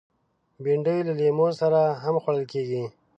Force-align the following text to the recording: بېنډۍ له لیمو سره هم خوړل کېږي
بېنډۍ 0.63 0.99
له 1.07 1.13
لیمو 1.19 1.47
سره 1.61 1.79
هم 2.03 2.15
خوړل 2.21 2.43
کېږي 2.53 2.83